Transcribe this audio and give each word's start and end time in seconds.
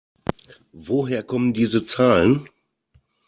Woher 0.73 1.21
kommen 1.21 1.53
diese 1.53 1.85
Zahlen? 1.85 2.49